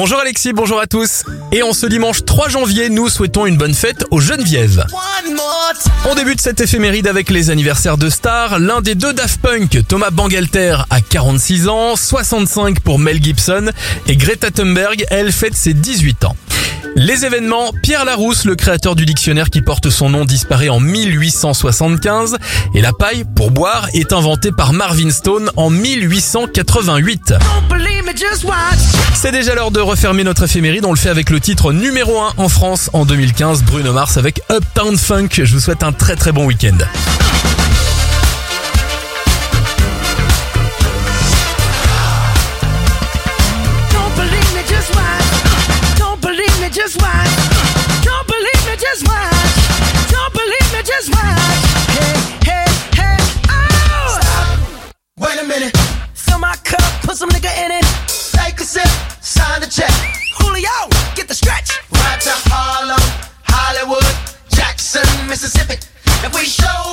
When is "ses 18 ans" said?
15.54-16.36